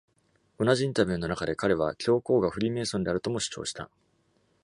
[0.59, 3.87] 同じインタビューの中で、彼は教皇がフリーメーソンであるとも主張した。